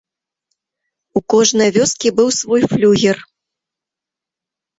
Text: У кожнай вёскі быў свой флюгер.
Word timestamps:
У 1.19 1.21
кожнай 1.33 1.69
вёскі 1.75 2.09
быў 2.21 2.29
свой 2.39 2.61
флюгер. 2.73 3.17